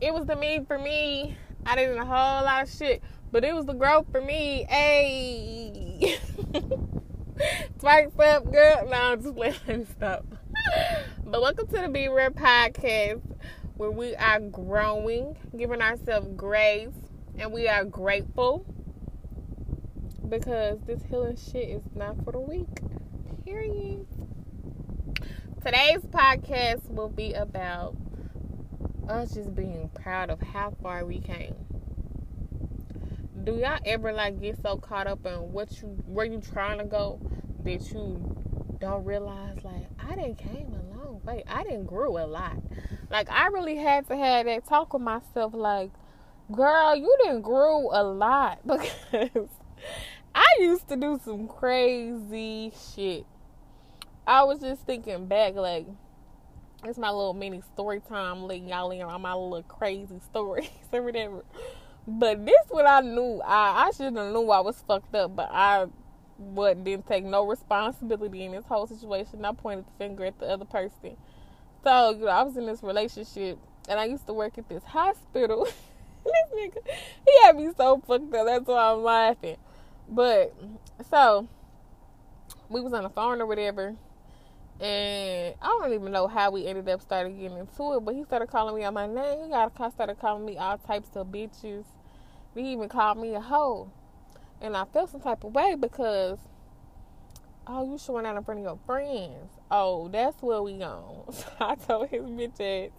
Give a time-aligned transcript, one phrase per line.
[0.00, 1.36] it was the me for me.
[1.66, 3.02] I did a whole lot of shit,
[3.32, 4.66] but it was the growth for me.
[4.68, 6.18] Hey,
[7.78, 8.86] spikes up, girl.
[8.88, 9.86] No, I'm just playing.
[9.96, 10.26] Stop.
[11.24, 13.22] But welcome to the Be Rare podcast,
[13.76, 16.90] where we are growing, giving ourselves grace,
[17.38, 18.66] and we are grateful
[20.28, 22.80] because this healing shit is not for the weak.
[23.44, 24.06] Period.
[25.64, 27.96] Today's podcast will be about
[29.08, 31.54] us just being proud of how far we came.
[33.44, 36.84] Do y'all ever like get so caught up in what you where you trying to
[36.84, 37.20] go
[37.64, 41.44] that you don't realize like I didn't came a long way.
[41.46, 42.56] I didn't grew a lot.
[43.10, 45.90] Like I really had to have that talk with myself like,
[46.50, 49.48] girl, you didn't grew a lot because
[50.34, 53.26] I used to do some crazy shit.
[54.26, 55.86] I was just thinking back like
[56.84, 61.02] it's my little mini story time, letting y'all in on my little crazy stories or
[61.02, 61.44] whatever.
[62.06, 63.40] But this what I knew.
[63.44, 65.86] I I should have knew I was fucked up, but I
[66.36, 69.44] what didn't take no responsibility in this whole situation.
[69.44, 71.16] I pointed the finger at the other person.
[71.82, 74.84] So you know, I was in this relationship, and I used to work at this
[74.84, 75.64] hospital.
[76.24, 76.78] this nigga,
[77.26, 78.46] he had me so fucked up.
[78.46, 79.56] That's why I'm laughing.
[80.08, 80.54] But
[81.08, 81.48] so
[82.68, 83.96] we was on the phone or whatever,
[84.80, 88.24] and I don't even know how we ended up starting getting into it, but he
[88.24, 89.44] started calling me on my name.
[89.44, 91.84] He got started calling me all types of bitches.
[92.54, 93.90] He even called me a hoe.
[94.60, 96.38] And I felt some type of way because
[97.66, 99.52] oh, you showing out in front of your friends.
[99.70, 101.32] Oh, that's where we on.
[101.32, 102.90] So I told his bitch ass.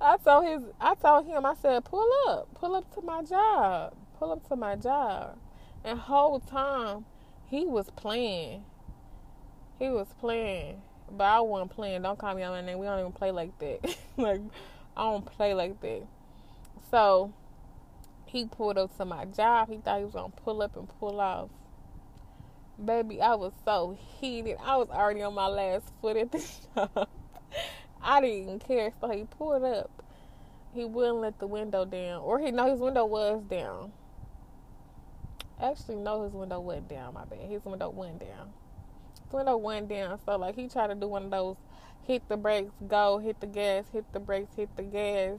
[0.00, 2.54] I told his I told him, I said, pull up.
[2.54, 3.94] Pull up to my job.
[4.18, 5.38] Pull up to my job.
[5.84, 7.04] And whole time
[7.46, 8.64] he was playing
[9.78, 10.80] he was playing,
[11.10, 12.02] but I wasn't playing.
[12.02, 12.78] Don't call me on my name.
[12.78, 13.96] We don't even play like that.
[14.16, 14.40] like
[14.96, 16.02] I don't play like that.
[16.90, 17.32] So
[18.26, 19.68] he pulled up to my job.
[19.68, 21.50] He thought he was gonna pull up and pull off.
[22.82, 24.56] Baby, I was so heated.
[24.62, 26.38] I was already on my last foot at the
[26.74, 27.10] shop.
[28.02, 29.90] I didn't even care, so he pulled up.
[30.72, 33.92] He wouldn't let the window down, or he know his window was down.
[35.62, 37.14] Actually, no, his window wasn't down.
[37.14, 37.48] My bad.
[37.48, 38.52] His window went down
[39.34, 40.18] window went down.
[40.24, 41.56] So like he tried to do one of those
[42.06, 45.38] hit the brakes, go, hit the gas, hit the brakes, hit the gas.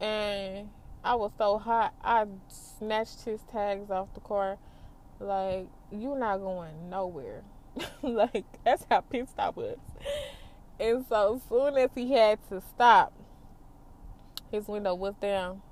[0.00, 0.68] And
[1.04, 4.58] I was so hot, I snatched his tags off the car.
[5.18, 7.42] Like, you're not going nowhere.
[8.02, 9.78] like, that's how pissed I was.
[10.80, 13.12] And so, soon as he had to stop,
[14.50, 15.62] his window was down.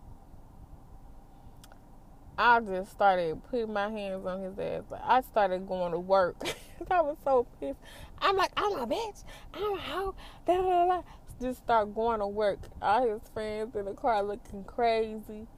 [2.43, 4.85] I just started putting my hands on his ass.
[4.89, 6.37] Like, I started going to work.
[6.91, 7.79] I was so pissed.
[8.19, 9.25] I'm like, I'm a bitch.
[9.53, 10.15] I'm a hoe.
[10.47, 11.03] Da, da,
[11.39, 12.61] Just start going to work.
[12.81, 15.49] All his friends in the car looking crazy.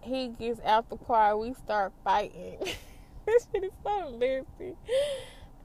[0.00, 1.36] He gets out the car.
[1.36, 2.56] We start fighting.
[3.26, 4.76] this shit is so messy.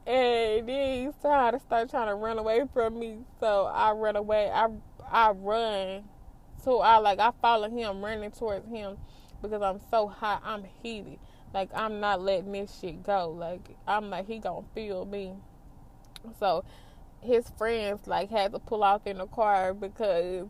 [0.06, 3.20] And then he's trying to start trying to run away from me.
[3.40, 4.52] So I run away.
[4.54, 4.68] I
[5.10, 6.04] I run.
[6.62, 8.98] So I like I follow him, running towards him
[9.42, 10.42] because I'm so hot.
[10.46, 11.20] I'm heated.
[11.54, 13.30] Like I'm not letting this shit go.
[13.30, 15.34] Like I'm like he gonna feel me.
[16.40, 16.66] So
[17.22, 20.48] his friends like had to pull off in the car because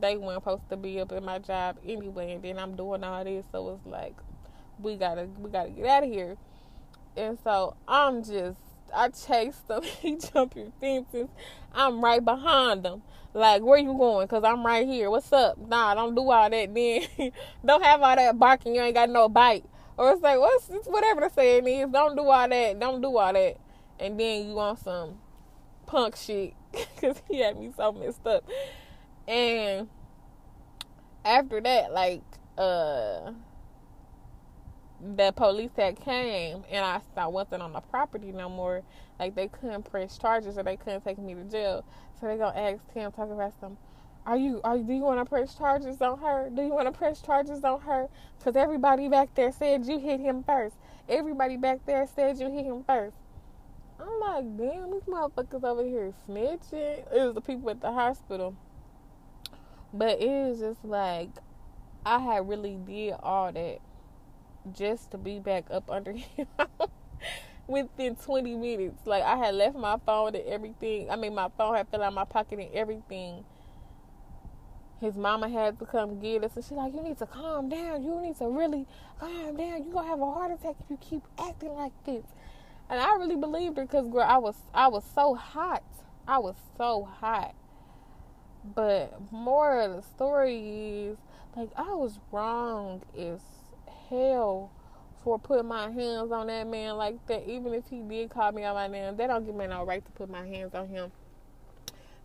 [0.00, 3.22] they weren't supposed to be up in my job anyway and then I'm doing all
[3.24, 4.14] this so it's like
[4.80, 6.36] we gotta we gotta get out of here.
[7.16, 8.58] And so I'm just
[8.94, 9.82] I chased him.
[10.00, 11.28] he jumping fences.
[11.72, 13.02] I'm right behind him.
[13.34, 14.26] Like, where you going?
[14.28, 15.10] Cause I'm right here.
[15.10, 15.58] What's up?
[15.58, 16.74] Nah, don't do all that.
[16.74, 17.02] Then
[17.64, 18.74] don't have all that barking.
[18.74, 19.64] You ain't got no bite.
[19.96, 23.32] Or it's like, what's whatever the saying is, don't do all that, don't do all
[23.32, 23.56] that.
[23.98, 25.18] And then you want some
[25.86, 28.44] punk shit because he had me so messed up.
[29.26, 29.88] And
[31.24, 32.22] after that, like,
[32.56, 33.32] uh,
[35.16, 38.82] the police had came and I, I wasn't on the property no more.
[39.18, 41.84] Like they couldn't press charges or they couldn't take me to jail.
[42.20, 43.76] So they gonna ask talk about some
[44.26, 46.50] are you are do you want to press charges on her?
[46.54, 48.08] Do you want to press charges on her?
[48.44, 50.76] Cause everybody back there said you hit him first.
[51.08, 53.16] Everybody back there said you hit him first.
[53.98, 57.12] I'm like, damn, these motherfuckers over here snitching.
[57.12, 58.54] It was the people at the hospital.
[59.94, 61.30] But it was just like
[62.04, 63.78] I had really did all that
[64.76, 66.46] just to be back up under him
[67.68, 69.06] within 20 minutes.
[69.06, 71.08] Like I had left my phone and everything.
[71.10, 73.44] I mean, my phone had fell out of my pocket and everything.
[75.00, 78.02] His mama had to come get us and she's like you need to calm down.
[78.02, 78.86] You need to really
[79.20, 79.84] calm down.
[79.84, 82.24] You're gonna have a heart attack if you keep acting like this.
[82.90, 85.84] And i really believed her because girl i was i was so hot.
[86.26, 87.54] I was so hot.
[88.74, 91.18] But more of the story is
[91.54, 93.40] like I was wrong as
[94.10, 94.72] hell
[95.28, 97.46] for putting my hands on that man like that.
[97.46, 100.02] Even if he did call me out my name, they don't give me no right
[100.02, 101.12] to put my hands on him.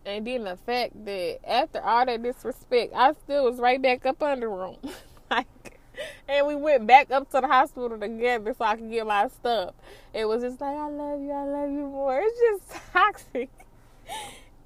[0.06, 4.22] And then the fact that after all that disrespect, I still was right back up
[4.22, 4.76] under him.
[5.30, 5.78] like,
[6.26, 9.74] and we went back up to the hospital together so I could get my stuff.
[10.14, 12.22] It was just like, I love you, I love you more.
[12.22, 13.50] It's just toxic.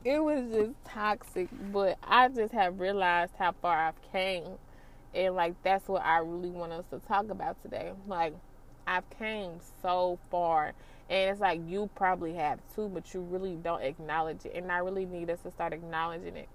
[0.04, 1.48] It was just toxic.
[1.72, 4.58] But I just have realized how far I've came.
[5.14, 7.92] And like that's what I really want us to talk about today.
[8.06, 8.34] Like
[8.86, 10.74] I've came so far
[11.10, 14.54] and it's like you probably have too, but you really don't acknowledge it.
[14.54, 16.48] And I really need us to start acknowledging it.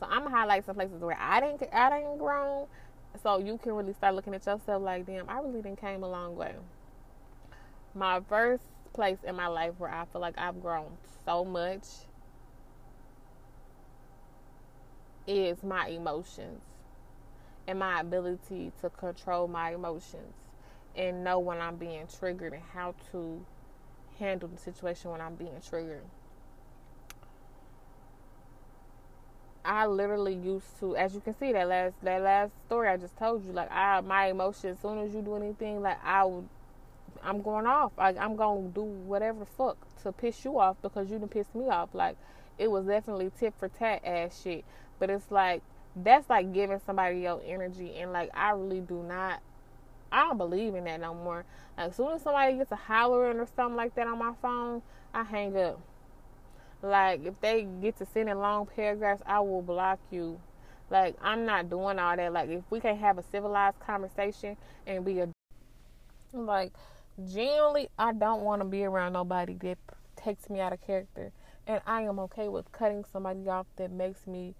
[0.00, 2.68] So I'm gonna highlight some places where I didn't I didn't grow.
[3.22, 6.08] So you can really start looking at yourself like, damn, I really didn't came a
[6.08, 6.54] long way.
[7.94, 11.84] My first place in my life where I feel like I've grown so much
[15.26, 16.60] is my emotions
[17.66, 20.34] and my ability to control my emotions
[20.96, 23.44] and know when I'm being triggered and how to
[24.18, 26.04] handle the situation when I'm being triggered.
[29.64, 33.16] I literally used to, as you can see, that last that last story I just
[33.16, 34.76] told you, like I my emotions.
[34.76, 36.46] As soon as you do anything, like I would,
[37.22, 37.92] I'm going off.
[37.96, 41.70] Like I'm gonna do whatever fuck to piss you off because you didn't piss me
[41.70, 41.94] off.
[41.94, 42.16] Like
[42.58, 44.66] it was definitely tit for tat ass shit.
[44.98, 45.62] But it's like
[45.96, 49.40] that's like giving somebody your energy, and like I really do not
[50.14, 51.44] I don't believe in that no more.
[51.76, 54.80] Like, as soon as somebody gets a hollering or something like that on my phone,
[55.12, 55.80] I hang up.
[56.82, 60.40] Like, if they get to sending long paragraphs, I will block you.
[60.88, 62.32] Like, I'm not doing all that.
[62.32, 64.56] Like, if we can have a civilized conversation
[64.86, 65.28] and be a.
[66.32, 66.72] Like,
[67.32, 69.78] generally, I don't want to be around nobody that
[70.14, 71.32] takes me out of character.
[71.66, 74.54] And I am okay with cutting somebody off that makes me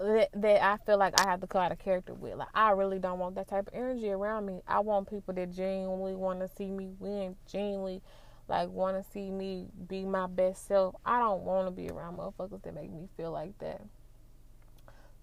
[0.00, 2.36] that, that I feel like I have to cut out of character with.
[2.36, 4.60] Like I really don't want that type of energy around me.
[4.66, 8.02] I want people that genuinely want to see me win, genuinely
[8.48, 10.96] like want to see me be my best self.
[11.04, 13.82] I don't want to be around motherfuckers that make me feel like that.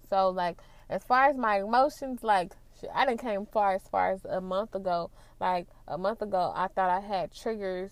[0.09, 0.57] So like
[0.89, 2.53] as far as my emotions, like
[2.93, 5.11] I didn't came far as far as a month ago.
[5.39, 7.91] Like a month ago, I thought I had triggers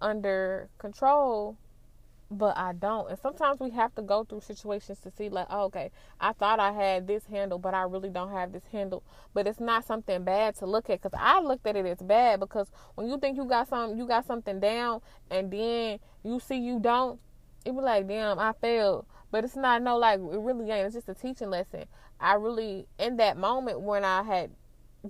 [0.00, 1.56] under control
[2.32, 3.10] but I don't.
[3.10, 5.90] And sometimes we have to go through situations to see, like, oh, okay,
[6.20, 9.02] I thought I had this handle, but I really don't have this handle.
[9.34, 12.40] But it's not something bad to look at because I looked at it as bad
[12.40, 15.00] because when you think you got something, you got something down,
[15.30, 17.20] and then you see you don't,
[17.64, 19.06] it be like, damn, I failed.
[19.30, 20.86] But it's not no like it really ain't.
[20.86, 21.84] It's just a teaching lesson.
[22.20, 24.50] I really in that moment when I had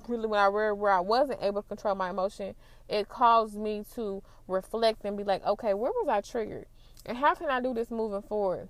[0.08, 2.54] really when I read where I wasn't able to control my emotion,
[2.88, 6.66] it caused me to reflect and be like, okay, where was I triggered?
[7.04, 8.68] And how can I do this moving forward?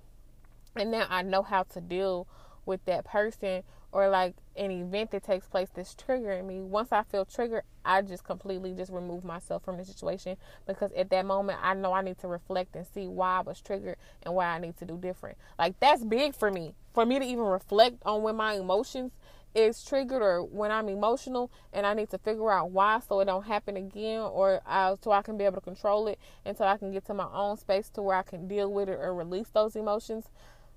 [0.75, 2.27] And now I know how to deal
[2.65, 6.59] with that person or like an event that takes place that's triggering me.
[6.59, 11.09] Once I feel triggered, I just completely just remove myself from the situation because at
[11.11, 14.33] that moment I know I need to reflect and see why I was triggered and
[14.33, 15.37] why I need to do different.
[15.59, 16.73] Like that's big for me.
[16.93, 19.11] For me to even reflect on when my emotions
[19.55, 23.25] is triggered or when I'm emotional and I need to figure out why so it
[23.25, 26.77] don't happen again or uh, so I can be able to control it until I
[26.77, 29.49] can get to my own space to where I can deal with it or release
[29.49, 30.25] those emotions.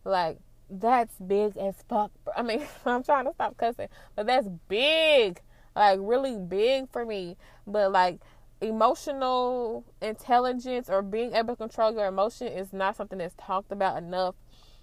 [0.04, 0.38] Like
[0.68, 2.10] that's big as fuck.
[2.36, 5.40] I mean, I'm trying to stop cussing, but that's big.
[5.74, 7.36] Like really big for me.
[7.66, 8.20] But like
[8.60, 13.98] emotional intelligence or being able to control your emotion is not something that's talked about
[13.98, 14.34] enough.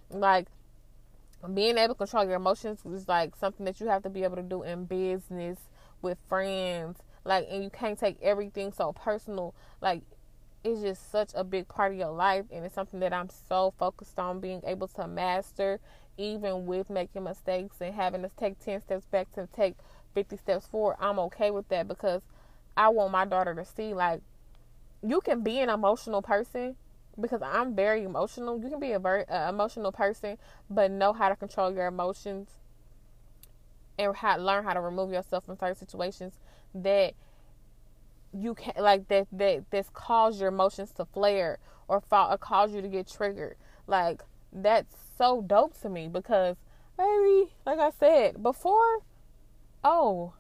[0.10, 0.48] Like
[1.50, 4.38] being able to control your emotions is like something that you have to be able
[4.38, 5.60] to do in business
[6.02, 9.54] with friends like and you can't take everything so personal.
[9.82, 10.02] Like
[10.64, 13.74] it's just such a big part of your life and it's something that i'm so
[13.78, 15.78] focused on being able to master
[16.18, 19.76] even with making mistakes and having to take 10 steps back to take
[20.14, 20.96] 50 steps forward.
[21.00, 22.22] I'm okay with that because
[22.78, 24.22] i want my daughter to see like
[25.02, 26.76] you can be an emotional person
[27.20, 28.62] because I'm very emotional.
[28.62, 30.38] You can be a very uh, emotional person,
[30.70, 32.50] but know how to control your emotions
[33.98, 36.34] and how, learn how to remove yourself from certain situations
[36.74, 37.14] that
[38.34, 42.74] you can like that that this cause your emotions to flare or fall or cause
[42.74, 43.56] you to get triggered.
[43.86, 46.58] Like that's so dope to me because
[46.98, 49.00] baby, like I said before,
[49.84, 50.34] oh,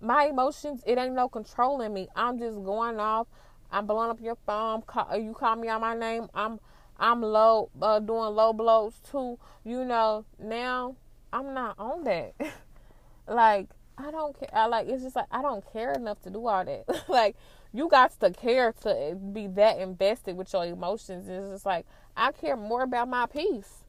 [0.00, 2.08] my emotions, it ain't no controlling me.
[2.14, 3.26] I'm just going off
[3.72, 4.82] I'm blowing up your phone.
[4.82, 6.28] Call, you call me on my name.
[6.34, 6.60] I'm
[6.98, 9.38] I'm low uh, doing low blows too.
[9.64, 10.96] You know now
[11.32, 12.34] I'm not on that.
[13.28, 14.50] like I don't care.
[14.52, 16.84] I like it's just like I don't care enough to do all that.
[17.08, 17.36] like
[17.72, 21.28] you got to care to be that invested with your emotions.
[21.28, 21.86] It's just like
[22.16, 23.84] I care more about my peace.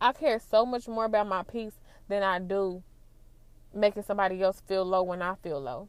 [0.00, 1.74] I care so much more about my peace
[2.08, 2.82] than I do
[3.74, 5.88] making somebody else feel low when I feel low.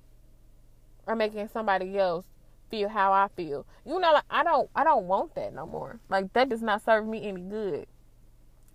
[1.06, 2.26] Or making somebody else
[2.74, 3.68] feel how I feel.
[3.86, 6.00] You know, like I don't I don't want that no more.
[6.10, 7.86] Like that does not serve me any good.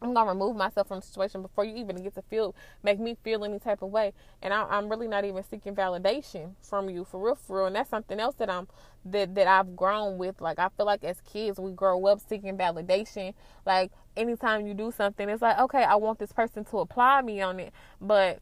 [0.00, 3.17] I'm gonna remove myself from the situation before you even get to feel, make me
[3.25, 4.12] feel any type of way.
[4.40, 7.67] And I, am really not even seeking validation from you for real, for real.
[7.67, 8.69] And that's something else that I'm
[9.05, 10.40] that that I've grown with.
[10.40, 13.35] Like I feel like as kids we grow up seeking validation.
[13.67, 17.40] Like anytime you do something, it's like okay, I want this person to apply me
[17.40, 18.38] on it, but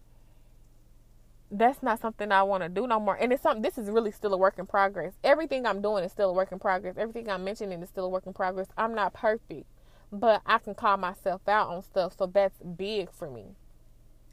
[1.50, 3.16] that's not something I want to do no more.
[3.16, 3.62] And it's something.
[3.62, 5.14] This is really still a work in progress.
[5.22, 6.96] Everything I'm doing is still a work in progress.
[6.96, 8.66] Everything I'm mentioning is still a work in progress.
[8.76, 9.66] I'm not perfect
[10.12, 13.44] but I can call myself out on stuff, so that's big for me.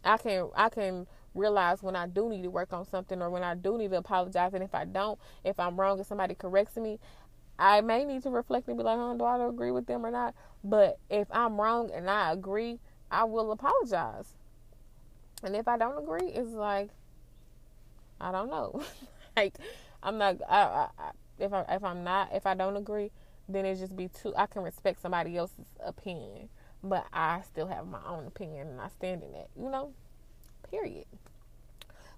[0.03, 3.43] I can I can realize when I do need to work on something or when
[3.43, 6.75] I do need to apologize, and if I don't, if I'm wrong and somebody corrects
[6.75, 6.99] me,
[7.57, 10.11] I may need to reflect and be like, "Oh, do I agree with them or
[10.11, 12.79] not?" But if I'm wrong and I agree,
[13.09, 14.33] I will apologize.
[15.43, 16.89] And if I don't agree, it's like
[18.23, 18.81] I don't know.
[19.37, 19.55] like
[20.01, 20.37] I'm not.
[20.49, 23.11] I, I, if I if I'm not if I don't agree,
[23.49, 24.33] then it just be too.
[24.35, 26.49] I can respect somebody else's opinion,
[26.83, 29.49] but I still have my own opinion and I stand in that.
[29.59, 29.93] You know,
[30.69, 31.05] period.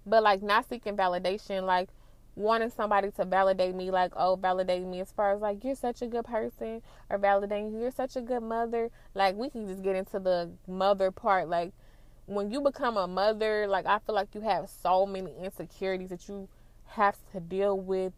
[0.06, 1.90] But like not seeking validation, like
[2.36, 6.04] wanting somebody to validate me, like oh, validate me as far as like you're such
[6.04, 8.92] a good person, or validating you're such a good mother.
[9.16, 11.74] Like we can just get into the mother part, like
[12.26, 16.28] when you become a mother, like I feel like you have so many insecurities that
[16.28, 16.48] you
[16.88, 18.14] have to deal with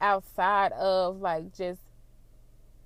[0.00, 1.80] outside of like just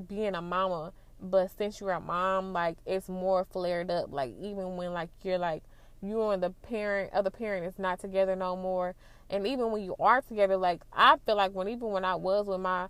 [0.06, 0.92] being a mama.
[1.22, 4.12] But since you're a mom like it's more flared up.
[4.12, 5.62] Like even when like you're like
[6.02, 8.94] you and the parent other parent is not together no more.
[9.28, 12.48] And even when you are together like i feel like when even when i was
[12.48, 12.88] with my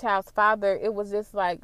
[0.00, 1.60] child's father it was just like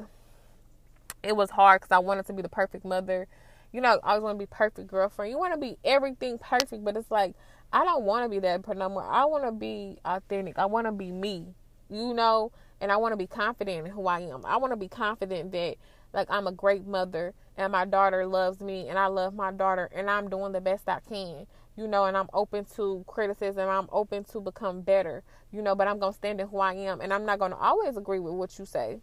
[1.24, 3.26] it was hard because i wanted to be the perfect mother
[3.72, 6.84] you know i always want to be perfect girlfriend you want to be everything perfect
[6.84, 7.34] but it's like
[7.72, 10.86] i don't want to be that no more i want to be authentic i want
[10.86, 11.54] to be me
[11.90, 14.44] you know, and I want to be confident in who I am.
[14.44, 15.76] I want to be confident that
[16.12, 19.90] like I'm a great mother and my daughter loves me and I love my daughter
[19.94, 21.46] and I'm doing the best I can.
[21.76, 23.68] You know, and I'm open to criticism.
[23.68, 25.22] I'm open to become better.
[25.52, 27.52] You know, but I'm going to stand in who I am and I'm not going
[27.52, 29.00] to always agree with what you say.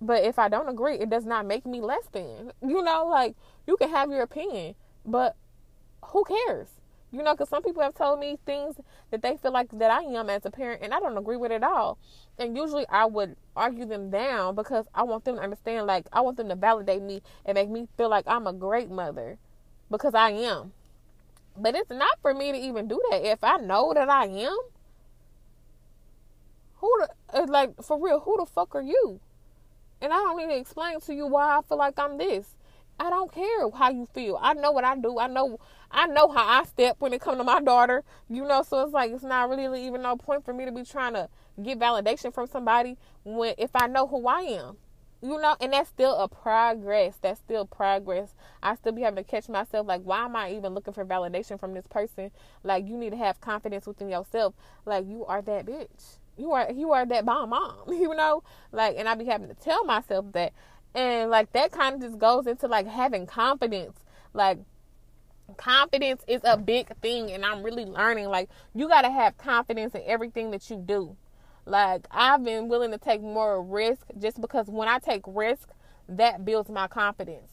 [0.00, 2.52] But if I don't agree, it does not make me less than.
[2.62, 3.34] You know, like
[3.66, 4.74] you can have your opinion,
[5.04, 5.36] but
[6.06, 6.68] who cares?
[7.10, 8.76] You know, because some people have told me things
[9.10, 11.50] that they feel like that I am as a parent, and I don't agree with
[11.50, 11.98] it at all.
[12.38, 16.20] And usually I would argue them down because I want them to understand, like, I
[16.20, 19.38] want them to validate me and make me feel like I'm a great mother
[19.90, 20.72] because I am.
[21.56, 23.24] But it's not for me to even do that.
[23.24, 24.58] If I know that I am,
[26.76, 29.20] who the, uh, like, for real, who the fuck are you?
[30.00, 32.56] And I don't need to explain to you why I feel like I'm this.
[33.00, 34.38] I don't care how you feel.
[34.40, 35.18] I know what I do.
[35.18, 35.58] I know
[35.90, 38.02] I know how I step when it comes to my daughter.
[38.28, 40.84] You know, so it's like it's not really even no point for me to be
[40.84, 41.28] trying to
[41.62, 44.76] get validation from somebody when if I know who I am.
[45.20, 47.16] You know, and that's still a progress.
[47.20, 48.34] That's still progress.
[48.62, 51.58] I still be having to catch myself like, why am I even looking for validation
[51.58, 52.30] from this person?
[52.62, 54.54] Like, you need to have confidence within yourself.
[54.86, 56.18] Like, you are that bitch.
[56.38, 57.74] You are you are that bomb mom.
[57.88, 58.42] You know,
[58.72, 60.52] like, and I be having to tell myself that
[60.94, 63.98] and like that kind of just goes into like having confidence.
[64.32, 64.58] Like
[65.56, 69.94] confidence is a big thing and I'm really learning like you got to have confidence
[69.94, 71.16] in everything that you do.
[71.66, 75.68] Like I've been willing to take more risk just because when I take risk,
[76.08, 77.50] that builds my confidence.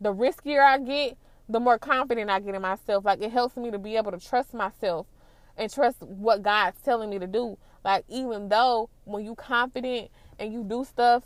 [0.00, 1.16] The riskier I get,
[1.48, 3.04] the more confident I get in myself.
[3.04, 5.06] Like it helps me to be able to trust myself
[5.56, 7.58] and trust what God's telling me to do.
[7.84, 11.24] Like even though when you confident and you do stuff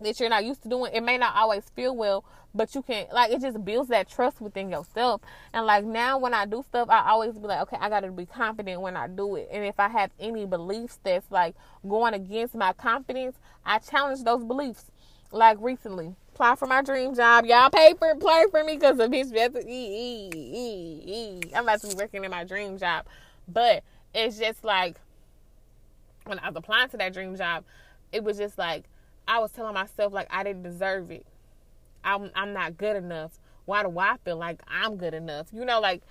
[0.00, 0.92] that you're not used to doing.
[0.94, 4.40] It may not always feel well, but you can like it just builds that trust
[4.40, 5.20] within yourself.
[5.52, 8.26] And like now when I do stuff, I always be like, okay, I gotta be
[8.26, 9.48] confident when I do it.
[9.50, 11.54] And if I have any beliefs that's like
[11.88, 14.90] going against my confidence, I challenge those beliefs.
[15.32, 17.46] Like recently, apply for my dream job.
[17.46, 21.40] Y'all pay for play for me because the bitch to e.
[21.54, 23.06] I'm about to be working in my dream job.
[23.48, 23.82] But
[24.14, 24.96] it's just like
[26.26, 27.64] when I was applying to that dream job,
[28.12, 28.84] it was just like
[29.28, 31.26] I was telling myself like I didn't deserve it.
[32.04, 33.38] I'm I'm not good enough.
[33.66, 35.48] Why do I feel like I'm good enough?
[35.52, 36.02] You know, like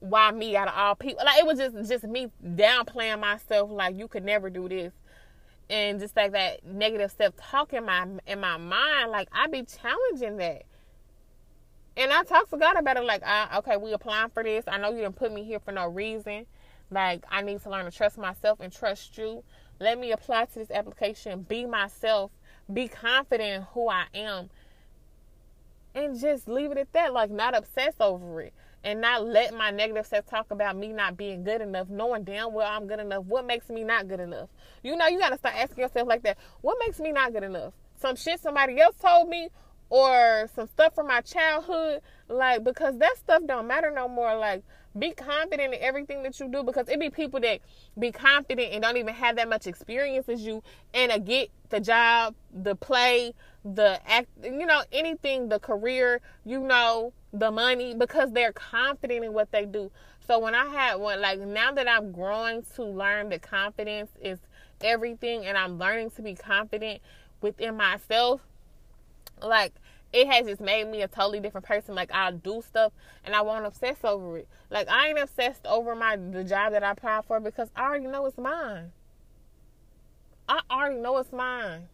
[0.00, 1.24] why me out of all people?
[1.24, 3.70] Like it was just just me downplaying myself.
[3.70, 4.92] Like you could never do this,
[5.70, 9.10] and just like that negative self talk in my in my mind.
[9.10, 10.64] Like I be challenging that.
[11.96, 13.04] and I talk to God about it.
[13.04, 13.22] Like,
[13.56, 14.64] okay, we applying for this.
[14.66, 16.46] I know you didn't put me here for no reason.
[16.92, 19.42] Like, I need to learn to trust myself and trust you.
[19.80, 21.42] Let me apply to this application.
[21.42, 22.30] Be myself.
[22.72, 24.50] Be confident in who I am.
[25.94, 27.12] And just leave it at that.
[27.12, 28.52] Like, not obsess over it.
[28.84, 32.52] And not let my negative self talk about me not being good enough, knowing damn
[32.52, 33.24] well I'm good enough.
[33.24, 34.48] What makes me not good enough?
[34.82, 36.36] You know, you got to start asking yourself like that.
[36.62, 37.74] What makes me not good enough?
[38.00, 39.50] Some shit somebody else told me
[39.88, 42.00] or some stuff from my childhood
[42.32, 44.36] like because that stuff don't matter no more.
[44.36, 44.62] Like
[44.98, 47.60] be confident in everything that you do because it be people that
[47.98, 50.62] be confident and don't even have that much experience as you
[50.92, 53.32] and uh, get the job the play
[53.64, 59.32] the act you know anything the career you know the money because they're confident in
[59.32, 59.90] what they do.
[60.26, 64.38] So when i had one like now that i'm growing to learn that confidence is
[64.82, 67.00] everything and i'm learning to be confident
[67.40, 68.40] within myself
[69.42, 69.72] like
[70.12, 71.94] it has just made me a totally different person.
[71.94, 72.92] Like I'll do stuff
[73.24, 74.48] and I won't obsess over it.
[74.70, 78.06] Like I ain't obsessed over my the job that I applied for because I already
[78.06, 78.92] know it's mine.
[80.48, 81.88] I already know it's mine.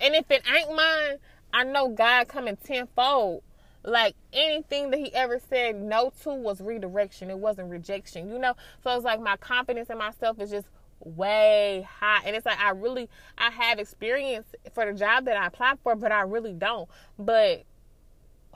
[0.00, 1.18] And if it ain't mine,
[1.52, 3.42] I know God coming tenfold.
[3.82, 7.30] Like anything that he ever said no to was redirection.
[7.30, 8.54] It wasn't rejection, you know?
[8.84, 10.66] So it's like my confidence in myself is just
[11.00, 12.22] way high.
[12.24, 15.96] And it's like i really i have experience for the job that i applied for
[15.96, 16.88] but i really don't.
[17.18, 17.64] But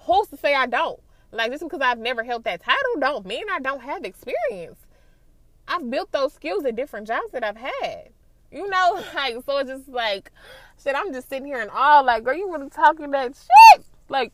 [0.00, 1.00] who's to say i don't?
[1.32, 4.78] Like just because i've never held that title don't mean i don't have experience.
[5.66, 8.10] I've built those skills at different jobs that i've had.
[8.50, 10.30] You know like so it's just like
[10.82, 13.84] shit i'm just sitting here and all like are you really talking that shit?
[14.08, 14.32] Like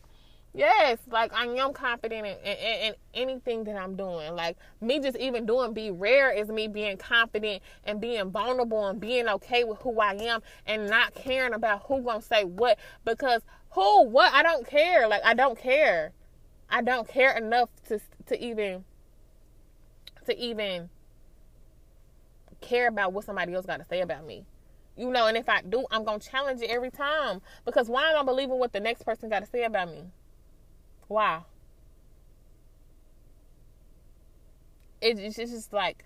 [0.53, 4.35] Yes, like I am confident in, in, in, anything that I'm doing.
[4.35, 8.99] Like me just even doing be rare is me being confident and being vulnerable and
[8.99, 13.41] being okay with who I am and not caring about who gonna say what because
[13.71, 15.07] who what I don't care.
[15.07, 16.11] Like I don't care.
[16.69, 18.83] I don't care enough to to even
[20.25, 20.89] to even
[22.59, 24.45] care about what somebody else got to say about me.
[24.97, 28.19] You know, and if I do, I'm gonna challenge it every time because why am
[28.19, 30.03] I believing what the next person got to say about me?
[31.11, 31.41] Why?
[35.01, 36.05] It's just like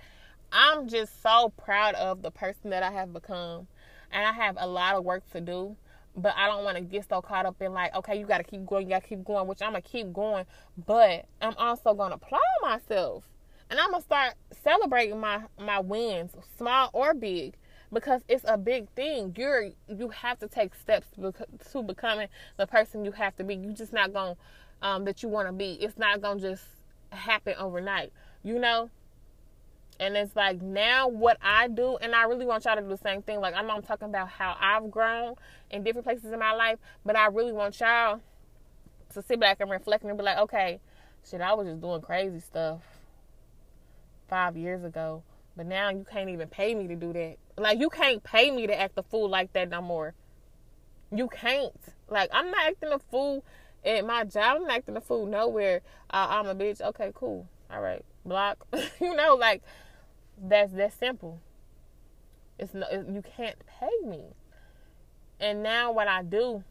[0.51, 3.67] I'm just so proud of the person that I have become,
[4.11, 5.75] and I have a lot of work to do.
[6.17, 8.43] But I don't want to get so caught up in like, okay, you got to
[8.43, 10.45] keep going, you got to keep going, which I'm gonna keep going.
[10.87, 13.25] But I'm also gonna applaud myself,
[13.69, 17.57] and I'm gonna start celebrating my my wins, small or big
[17.93, 19.35] because it's a big thing.
[19.37, 21.07] You're you have to take steps
[21.71, 23.53] to becoming the person you have to be.
[23.53, 24.35] You're just not gonna
[24.81, 25.73] um, that you want to be.
[25.73, 26.63] It's not going to just
[27.09, 28.11] happen overnight,
[28.43, 28.89] you know?
[29.99, 32.97] And it's like now what I do, and I really want y'all to do the
[32.97, 33.39] same thing.
[33.39, 35.35] Like I know I'm talking about how I've grown
[35.71, 38.19] in different places in my life, but I really want y'all
[39.13, 40.79] to sit back and reflect and be like, okay,
[41.29, 42.81] shit, I was just doing crazy stuff
[44.27, 45.23] five years ago,
[45.55, 47.37] but now you can't even pay me to do that.
[47.57, 50.13] Like you can't pay me to act a fool like that no more.
[51.13, 51.73] You can't.
[52.09, 53.45] Like I'm not acting a fool
[53.85, 55.81] at my job, I'm acting a fool nowhere.
[56.09, 56.81] Uh, I'm a bitch.
[56.81, 57.47] Okay, cool.
[57.71, 58.65] All right, block.
[59.01, 59.61] you know, like
[60.41, 61.39] that's that's simple.
[62.57, 64.21] It's no, you can't pay me.
[65.39, 66.63] And now what I do,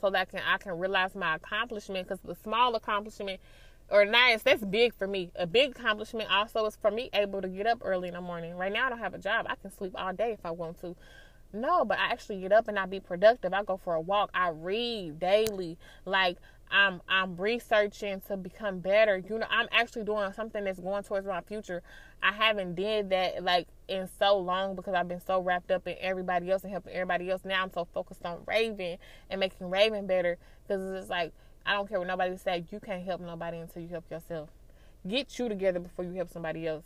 [0.00, 3.40] so that I can I can realize my accomplishment, because the small accomplishment
[3.88, 5.30] or nice, that's big for me.
[5.36, 8.56] A big accomplishment also is for me able to get up early in the morning.
[8.56, 9.46] Right now I don't have a job.
[9.48, 10.96] I can sleep all day if I want to.
[11.56, 13.52] No, but I actually get up and I be productive.
[13.52, 14.30] I go for a walk.
[14.34, 15.78] I read daily.
[16.04, 16.38] Like
[16.70, 19.18] I'm I'm researching to become better.
[19.18, 21.82] You know, I'm actually doing something that's going towards my future.
[22.22, 25.96] I haven't did that like in so long because I've been so wrapped up in
[26.00, 27.44] everybody else and helping everybody else.
[27.44, 28.98] Now I'm so focused on Raven
[29.30, 31.32] and making Raven better because it's like
[31.64, 32.64] I don't care what nobody say.
[32.70, 34.50] You can't help nobody until you help yourself.
[35.06, 36.84] Get you together before you help somebody else.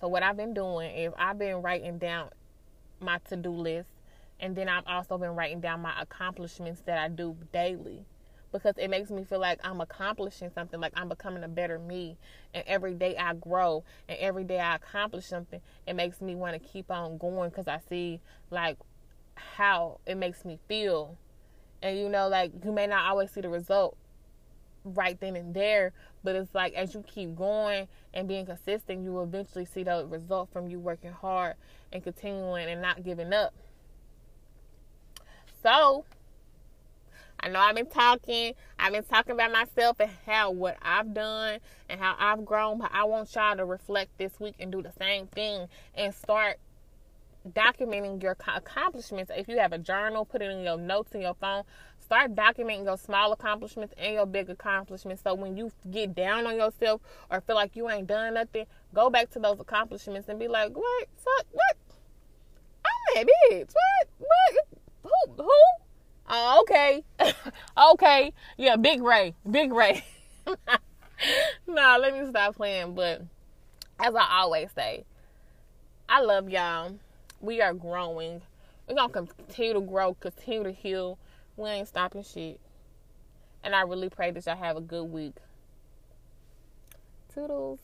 [0.00, 2.30] So what I've been doing is I've been writing down
[3.00, 3.90] my to do list.
[4.38, 8.06] And then I've also been writing down my accomplishments that I do daily
[8.52, 12.16] because it makes me feel like I'm accomplishing something, like I'm becoming a better me.
[12.54, 16.54] And every day I grow and every day I accomplish something, it makes me want
[16.54, 18.78] to keep on going because I see like
[19.34, 21.16] how it makes me feel.
[21.82, 23.96] And you know, like you may not always see the result
[24.84, 29.12] right then and there, but it's like as you keep going and being consistent, you
[29.12, 31.54] will eventually see the result from you working hard
[31.92, 33.54] and continuing and not giving up.
[35.62, 36.04] So,
[37.42, 38.54] I know I've been talking.
[38.78, 42.90] I've been talking about myself and how what I've done and how I've grown, but
[42.92, 46.58] I want y'all to reflect this week and do the same thing and start
[47.48, 49.32] documenting your accomplishments.
[49.34, 51.64] If you have a journal, put it in your notes in your phone.
[52.10, 55.22] Start documenting your small accomplishments and your big accomplishments.
[55.22, 59.10] So when you get down on yourself or feel like you ain't done nothing, go
[59.10, 61.08] back to those accomplishments and be like, what?
[61.16, 61.76] Fuck, what?
[62.84, 63.72] I'm that bitch.
[63.72, 64.08] What?
[64.18, 64.66] What?
[65.04, 65.44] Who?
[65.44, 65.50] Who?
[66.28, 67.04] Oh, okay.
[67.92, 68.32] okay.
[68.56, 69.36] Yeah, Big Ray.
[69.48, 70.04] Big Ray.
[71.68, 72.94] nah, let me stop playing.
[72.94, 73.22] But
[74.00, 75.04] as I always say,
[76.08, 76.96] I love y'all.
[77.40, 78.42] We are growing.
[78.88, 81.16] We're going to continue to grow, continue to heal.
[81.60, 82.58] We ain't stopping shit.
[83.62, 85.34] And I really pray that y'all have a good week.
[87.34, 87.80] Toodles.